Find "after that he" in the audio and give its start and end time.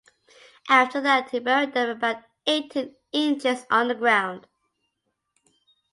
0.67-1.37